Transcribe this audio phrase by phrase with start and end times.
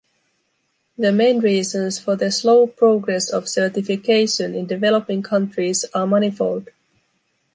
[0.97, 6.69] The main reasons for the slow progress of certification in developing countries are manifold.